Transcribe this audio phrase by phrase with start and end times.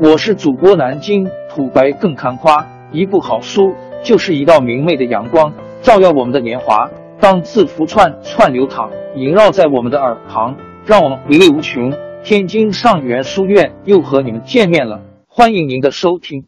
[0.00, 6.90] 我是主播南京土白更看花，一部好书就是一道明媚的阳光，照耀我们的年华。
[7.20, 11.92] 当字符串串流淌，萦绕在我们的耳旁，让我们回味无穷。
[12.24, 16.44] 天津上元书院又和你们见面了，欢迎您的收听。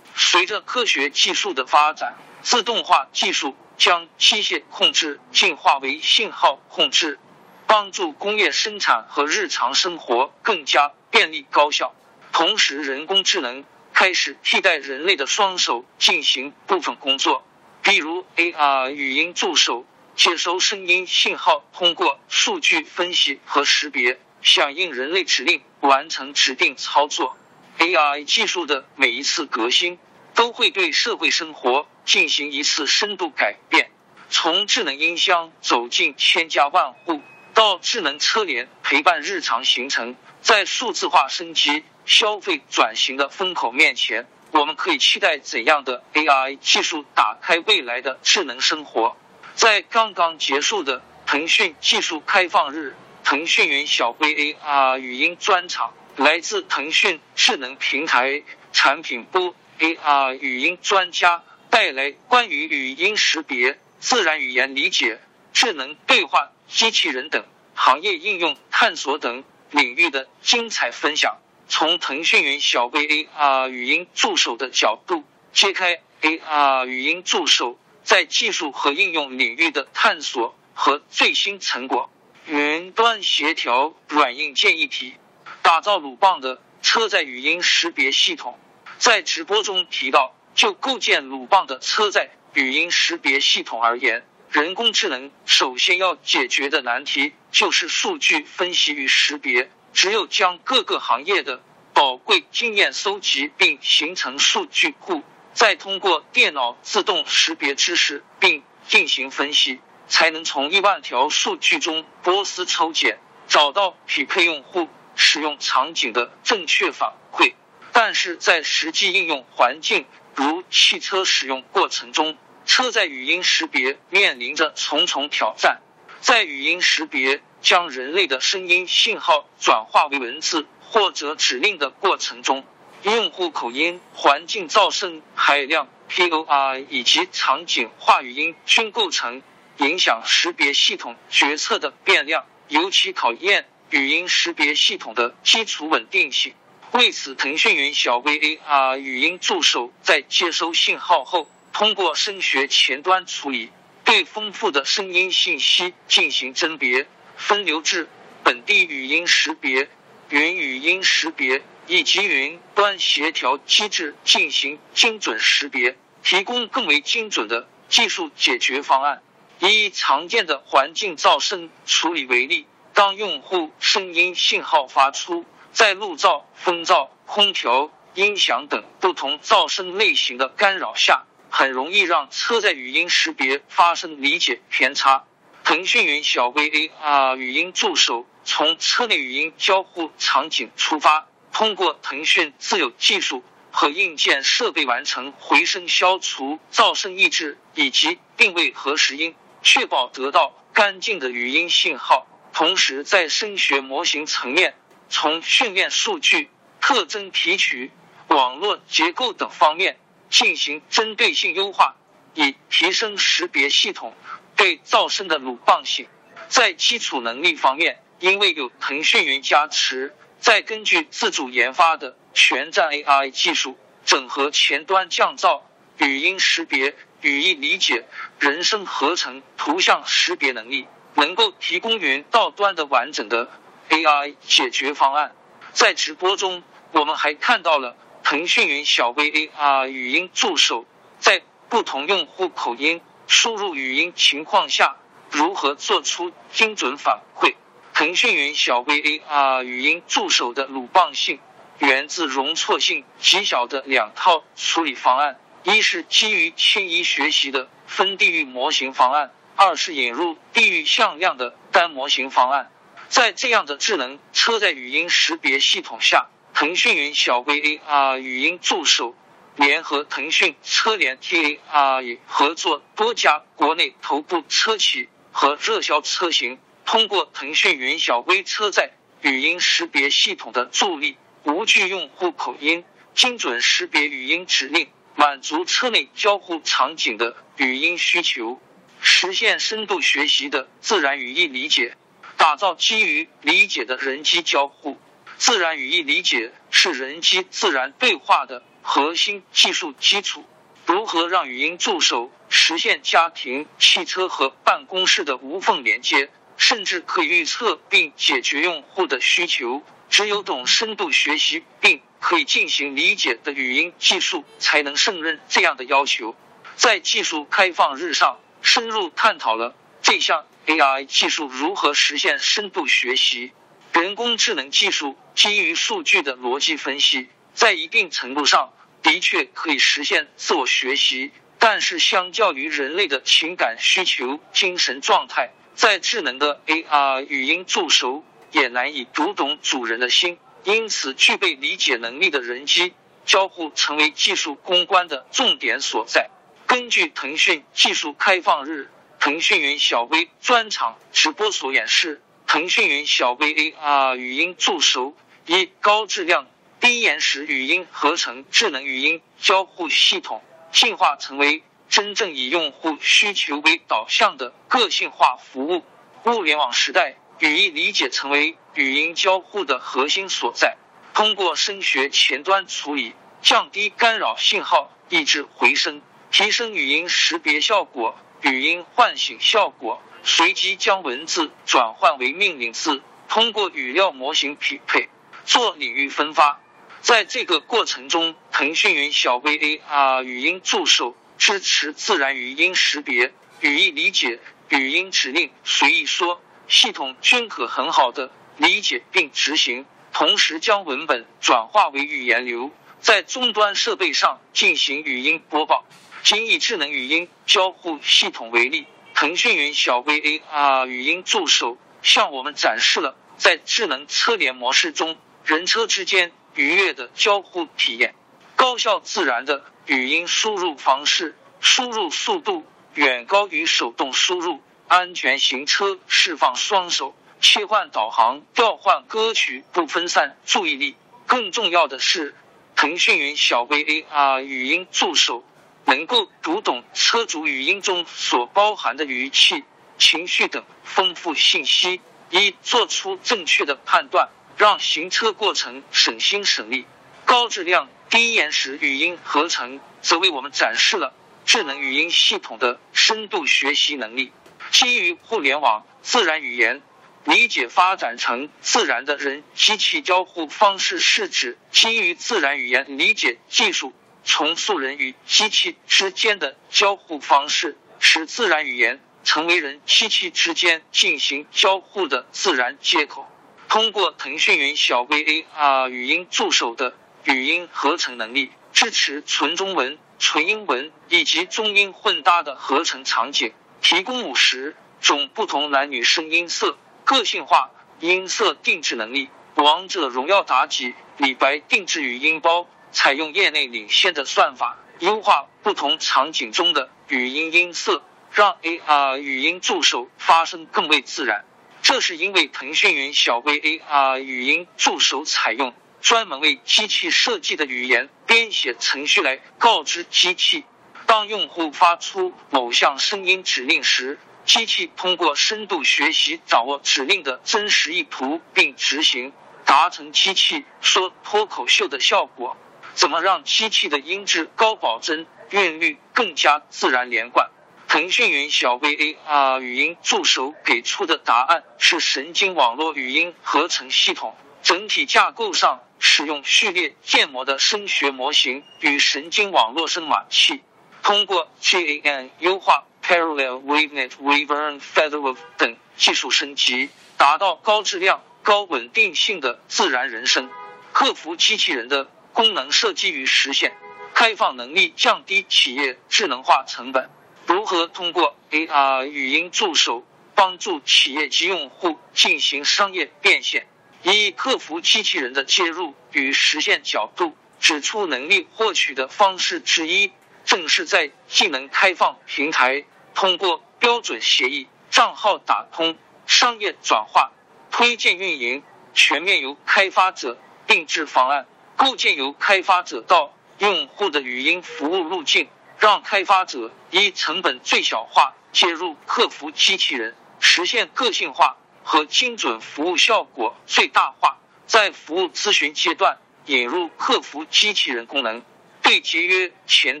[0.14, 7.18] 随着科学技术的发展，自动化技术将机械控制进化为信号控制，
[7.66, 11.92] 帮助工业生产和日常生活更加便利高效。
[12.38, 13.64] 同时，人工智能
[13.94, 17.46] 开始替代人类的双手进行部分工作，
[17.82, 19.86] 比如 AR 语音助手
[20.16, 27.38] 接收声音信号，通过数据分析和识别，响应人类指令，完成指定操作。
[27.78, 29.98] AI 技术的每一次革新，
[30.34, 33.90] 都会对社会生活进行一次深度改变。
[34.28, 37.22] 从智能音箱走进千家万户，
[37.54, 41.82] 到智能车联陪伴日常行程，在数字化升级。
[42.06, 49.16] 消费转型的风口面前，我们可以期待怎样的 AI 技术打开未来的智能生活？
[49.56, 65.18] 在刚刚结束的腾讯技术开放日，腾讯云小微 AR 语音专场，来自腾讯智能平台产品部 AR 语音专家带来关于语音识别、自然语言理解、
[65.52, 71.38] 智能对话机器人等行业应用探索等领域的精彩分享。
[71.68, 82.08] 从腾讯云小微 AR 语音助手的角度揭开 AR 语音助手在技术和应用领域的探索和最新成果。
[82.46, 85.14] 云端协调软硬件一体，
[85.62, 88.56] 打造鲁棒的车载语音识别系统。
[88.98, 99.68] 在直播中提到，就构建鲁棒的车载语音识别系统而言，人工智能首先要解决的难题就是数据分析与识别。
[99.96, 101.62] 只有将各个行业的
[101.94, 105.22] 宝贵经验搜集并形成数据库，
[105.54, 117.54] 再通过电脑自动识别知识并进行分析，才能从亿万条数据中剥丝抽茧，找到匹配用户使用场景的正确反馈。
[117.90, 120.04] 但是在实际应用环境，
[120.34, 125.80] 如汽车使用过程中，车载语音识别面临着重重挑战。
[126.20, 132.64] 在语音识别将人类的声音信号转化为文字或者指令的过程中，
[133.02, 139.42] 用户口音、环境噪声、海量 POI 以及场景化语音均构成
[139.78, 146.54] 影响识别系统决策的变量，尤其考验语音识别系统的基础稳定性。
[146.92, 153.72] 为此，腾讯云小微 AR 语音助手在接收信号后，通过声学前端处理。
[154.04, 158.08] 对丰富的声音信息进行甄别、分流至
[158.42, 159.88] 本地语音识别、
[160.30, 169.22] 云语音识别以及云端协调机制进行精准识别，提供更为精准的技术解决方案。
[169.58, 181.24] 以常见的环境噪声处理为例，当用户声音信号发出，在路噪、风噪、空调、音响等不同噪声类型的干扰下。
[181.48, 185.24] 很容易让车载语音识别发生理解偏差。
[185.66, 202.28] 腾讯云小微 AR 语音助手从车内语音交互场景出发，通过腾讯自有技术和硬件设备完成回声消除、噪声抑制以及定位核实音，确保得到干净的语音信号。
[202.52, 204.76] 同时，在声学模型层面，
[205.08, 206.48] 从训练数据、
[206.80, 207.90] 特征提取、
[208.28, 209.98] 网络结构等方面。
[210.30, 211.96] 进行针对性优化，
[212.34, 214.12] 以提升识别系统
[214.56, 216.08] 对噪声的鲁棒性。
[216.48, 225.62] 在基础能力方面，因为有腾讯云加持，再根据自主研发的全站 AI 技术，整合前端降噪、
[225.98, 228.06] 语音识别、语义理解、
[228.38, 233.50] 人声合成、图像识别能力，能够提供云到端的完整的
[233.90, 235.34] AI 解决方案。
[235.72, 236.62] 在直播中，
[236.92, 237.96] 我们还看到了。
[238.22, 240.84] 腾讯云小微 AR 语音助手
[241.20, 244.96] 在不同用户口音输入语音情况下，
[245.30, 247.54] 如何做出精准反馈？
[247.92, 251.40] 腾讯云小微 AR 语音助手的鲁棒性
[251.78, 262.70] 源自容错性极小的两套处理方案：一是基于迁移学习的分地域模型方案，二是引入地域向量的单模型方案。
[263.08, 266.26] 在这样的智能车载语音识别系统下。
[266.54, 269.14] 腾讯云小微 AR 语音助手
[269.56, 278.90] 联合腾讯车联 TAR 合作多家国内头部车企和热销车型，通过腾讯云小微车载
[279.22, 288.60] 语音识别系统的助力，无惧用户口音，精准识别语音指令，满足车内交互场景的语音需求，
[289.00, 291.96] 实现深度学习的自然语义理解，
[292.36, 294.98] 打造基于理解的人机交互。
[295.38, 300.44] 自然语义理解是人机自然对话的核心技术基础。
[300.86, 309.82] 如何让语音助手实现家庭、汽车和办公室的无缝连接，甚至可以预测并解决用户的需求？
[310.08, 316.36] 只有懂深度学习并可以进行理解的语音技术，才能胜任这样的要求。
[316.76, 323.50] 在技术开放日上，深入探讨了这项 AI 技术如何实现深度学习。
[323.92, 328.72] 人工智能技术基于数据的逻辑分析，在一定程度上
[329.06, 331.30] 的确可以实现自我学习，
[331.60, 338.24] 但是相较于人类的情感需求、精神状态，在智能的 AR 语音助手。
[338.52, 342.94] 也难以读懂主人的心，因此具备理解能力的人机
[343.26, 346.30] 交互成为技术攻关的重点所在。
[346.66, 355.14] 根据腾讯技术开放日腾讯云小微专场直播所演示，腾讯云小微 AR 语音助手
[355.46, 356.46] 以高质量、
[356.86, 360.40] 低延时语音合成智能语音交互系统，
[360.70, 365.82] 进化成为真正以用户需求为导向的个性化服务。
[366.26, 367.16] 物联网时代。
[367.40, 370.76] 语义理解成为语音交互的核心所在。
[371.12, 376.00] 通过声学前端处理，降低干扰信号，抑制回声，
[376.30, 385.08] 提升语音识别效果、语音唤醒效果，随机将文字转换为命令字，通过语料模型匹配
[385.44, 386.60] 做领域分发。
[387.06, 396.42] 在这个过程中，腾讯云小 V A R 语音助手支持自然语音识别、语义理解、语音指令随意说。
[396.66, 405.86] 系统均可很好的理解并执行，同时将文本转化为语言流，在终端设备上进行语音播报。
[406.24, 418.14] 仅以智能语音交互系统为例，腾讯云小 V A R 语音助手向我们展示了在智能车联模式中人车之间愉悦的交互体验。
[418.56, 424.60] 高效自然的语音输入方式，输入速度远高于手动输入。
[424.88, 430.96] 安全行车，释放双手，切换导航，调换歌曲，不分散注意力。
[431.26, 432.36] 更重要的是，
[432.76, 435.44] 腾讯云小微 AR 语音助手
[435.86, 439.64] 能够读懂车主语音中所包含的语气、
[439.98, 442.00] 情绪等丰富信息，
[442.30, 446.86] 以做出正确的判断，让行车过程省心省力。
[447.24, 451.12] 高质量、低延时语音合成，则为我们展示了
[451.44, 454.32] 智能语音系统的深度学习能力。
[454.70, 456.82] 基于互联网自然语言
[457.24, 463.92] 理解发展成自然的人机器交互方式，是指基于自然语言理解技术
[464.24, 473.28] 重塑人与机器之间的交互方式，使自然语言成为人机器之间进行交互的自然接口。
[473.68, 483.52] 通过腾讯云小 V A R 语音助手的语音合成能力，支持纯中文、纯英文以及中英混搭的合成场景。
[483.82, 487.70] 提供五十种不同男女声音色、个性化
[488.00, 489.28] 音色定制能力。
[489.56, 501.44] 王者荣耀妲己、李白定制语音包，采用业内领先的算法，优化不同场景中的语音音色，让 AR 语音助手发声更为自然。
[501.88, 510.64] 这是因为腾讯云小微 AR 语音助手采用专门为机器设计的语言编写程序来告知机器。
[511.06, 519.32] 当用户发出某项声音指令时，机器通过深度学习掌握指令的真实意图并执行，
[519.64, 522.56] 达成机器说脱口秀的效果。
[522.94, 527.48] 怎么让机器的音质高保真、韵律更加自然连贯？
[527.96, 540.60] 腾讯云小 V A R 语音助手给出的答案是神经网络语音合成系统，整体架构上使用序列建模的声学模型与神经网络声码器。
[541.02, 550.50] 通过 GAN 优化、Parallel WaveNet、WaveRn、FeatherWave 等技术升级，达到高质量、高稳定性的自然人声，
[550.92, 553.74] 克服机器人的功能设计与实现，
[554.12, 557.08] 开放能力降低企业智能化成本。
[557.56, 563.66] 如何通过 AR 语音助手帮助企业及用户进行商业变现？
[564.02, 570.12] 以克服机器人的介入与实现角度，指出能力获取的方式之一。
[570.44, 572.84] 正是在技能开放平台，
[573.14, 575.96] 通过标准协议、账号打通、
[576.26, 577.32] 商业转化、
[577.70, 580.36] 推荐运营，全面由开发者、
[580.66, 585.48] 定制方案，构建由开发者到用户的语音服务路径，
[585.78, 594.38] 让开发者以成本最小化接入客服机器人，实现个性化和精准服务效果最大化。
[594.66, 598.42] 在服务咨询阶段，引入客服机器人功能，
[598.82, 600.00] 对节约前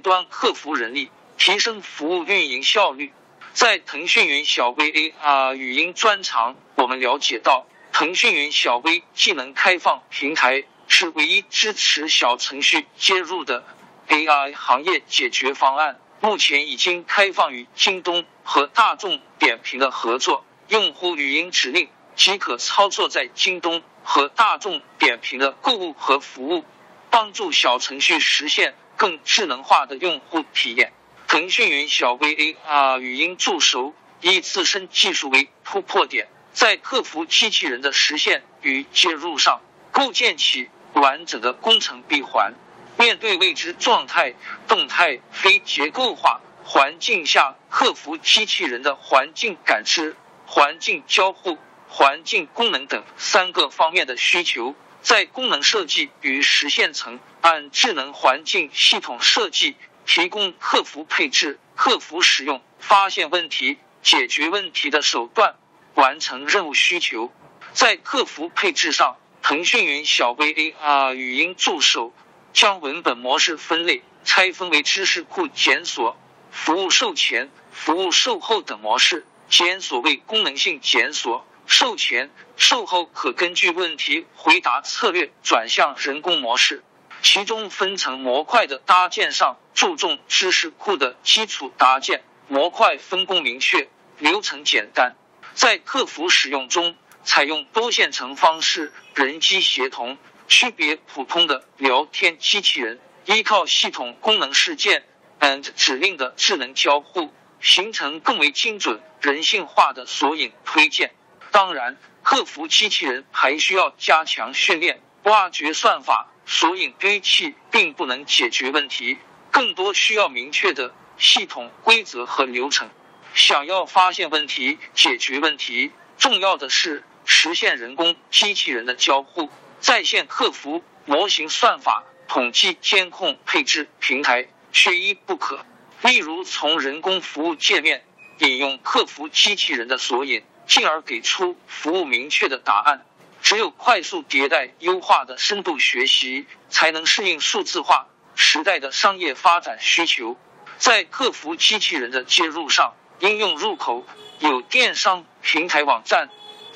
[0.00, 3.12] 端客服人力，提升服务运营效率。
[3.52, 13.64] 在腾讯云小微 AR 语音专长，我们了解到，腾讯云小微技能开放平台是唯一支持小程序接入的
[14.08, 15.98] AI 行业解决方案。
[16.20, 26.64] 目前已经开放与京东和大众点评的合作，用户语音指令即可操作在京东和大众点评的购物和服务，
[27.10, 30.92] 帮助小程序实现更智能化的用户体验。
[31.28, 39.60] 腾讯云小微 AR 语音助手以自身技术为突破点，在客服机器人的实现与接入上
[39.92, 42.54] 构建起完整的工程闭环。
[42.98, 44.34] 面对未知状态、
[44.68, 59.76] 动态、非结构化环境下，客服机器人的环境感知、环境交互、环境功能等三个方面的需求，在功能设计与实现层按智能环境系统设计。
[60.08, 65.56] 提供客服配置、客服使用、发现问题、解决问题的手段，
[65.94, 67.32] 完成任务需求。
[67.72, 72.12] 在客服配置上，腾讯云小微 AR 语音助手
[72.56, 76.16] 将文本模式分类拆分为知识库检索、
[76.50, 79.26] 服务售前、服务售后等模式。
[79.50, 86.82] 检索为功能性检索，售前、售后可根据问题回答策略转向人工模式。
[87.20, 95.14] 其中分层模块的搭建上，注重知识库的基础搭建，模块分工明确，流程简单。
[95.52, 100.16] 在客服使用中，采用多线程方式，人机协同，
[100.48, 105.04] 区别普通的聊天机器人，依靠系统功能事件
[105.40, 111.12] and 指令的智能交互，形成更为精准、人性化的索引推荐。
[111.50, 116.32] 当然，客服机器人还需要加强训练，挖掘算法。
[116.48, 119.18] 索引堆砌并不能解决问题，
[119.50, 122.88] 更多需要明确的系统规则和流程。
[123.34, 135.64] 想要发现问题、解决问题，重要的是实现人工机器人的交互，在线客服模型、算法、统计、监控、配置平台缺一不可。
[136.02, 138.04] 例如，从人工服务界面
[138.38, 143.06] 引用客服机器人的索引，进而给出服务明确的答案。
[143.42, 150.36] 只有快速迭代、优化的深度学习，才能适应数字化时代的商业发展需求。
[150.78, 154.04] 在客服机器人的接入上，应用入口
[154.40, 156.28] 有电商平台网站、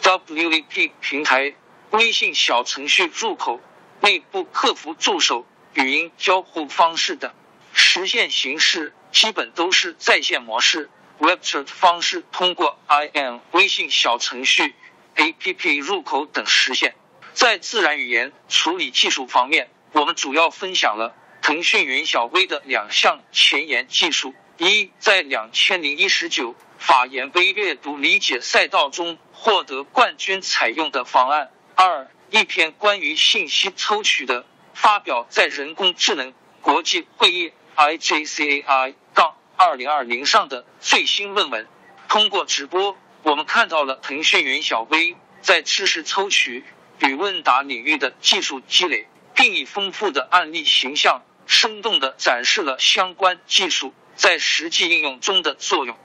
[0.02, 1.54] WAP 平台、
[1.90, 3.60] 微信小程序入口、
[4.00, 7.32] 内部客服助手、语音交互方式等。
[7.72, 14.74] 实现形式基本都是在线模式、WebChat 方式，通过 IM 微信小程序。
[15.16, 16.94] A P P 入口等实现。
[17.34, 31.48] 在自然语言处理技术方面，我们主要分享了腾讯云小微的两项前沿技术：一，在两千零一十九法言微阅读理解赛道中获得冠军采用的方案；
[31.82, 34.44] 二，一篇关于信息抽取的，
[34.74, 41.66] 发表在人工智能国际会议 I J C A I 杠二零二零上的最新论文。
[42.06, 42.98] 通过直播。
[43.22, 46.64] 我们看到了腾讯云小微在知识抽取
[46.98, 55.96] 与问答领域的技术积累，并以丰富的案例形象，生动的展示了相关技术在实际应用中的作用。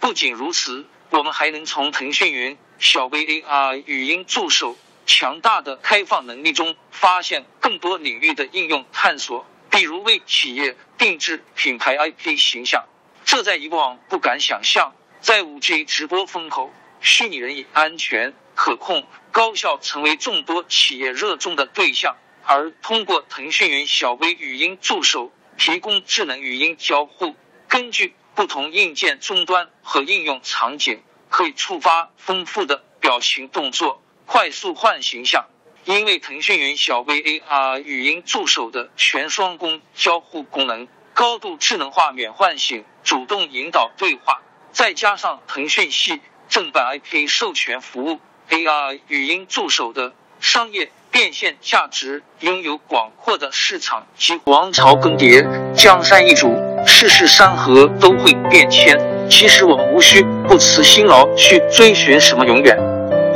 [0.00, 4.78] 不仅如此，我们还能从腾讯云小微 AR 语音助手
[5.08, 12.84] 强大的开放能力中，发现更多领域的应用探索，比如为企业定制品牌 IP 形象，
[13.24, 14.92] 这在以往不敢想象。
[15.22, 22.14] 在五 G 直播风口，虚拟人以安全、可控、高效成为众多企业热衷的对象。
[22.44, 27.34] 而通过腾讯云小微语音助手提供智能语音交互，
[27.66, 35.46] 根据不同硬件终端和应用场景，可以触发丰富的表情动作，快速换形象。
[35.84, 44.42] 因为腾讯云小微 AR 语音助手的全双工交互功能，高度智能化免唤醒，主动引导对话。
[44.70, 46.20] 再加上腾讯系
[46.50, 48.20] 正版 IP 授权服务
[48.50, 54.06] ，AR 语音助手的商业变现价值拥有广阔的市场。
[54.18, 56.54] 及王朝更迭，江山易主，
[56.86, 59.00] 世事山河都会变迁。
[59.30, 62.76] 其实我们无需不辞辛劳去追寻什么永远，